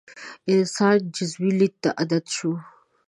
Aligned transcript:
انسان 0.53 0.97
جزوي 1.15 1.51
لید 1.59 1.73
ته 1.81 1.89
عادت 1.99 2.25
شو. 2.35 2.51